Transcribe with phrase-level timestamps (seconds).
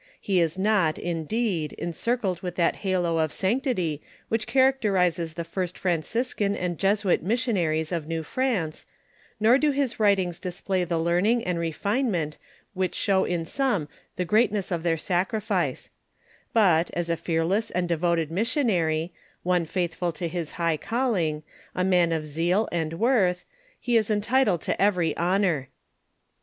[0.19, 6.55] He is not, indeed, encircled with that halo of sanctity which characterizes the first Franciscan
[6.55, 8.87] and Jesuit missionaries of New France,
[9.39, 12.37] nor do his writings dis play the learning and refinement
[12.73, 15.89] which show in some the greatness of their sac rifice;
[16.55, 19.13] but^ as a fearless and devoted missionary,
[19.43, 21.43] one faithful to his high calling,
[21.75, 23.45] a man of zeal and worth,
[23.79, 25.69] he is entitled to every honor.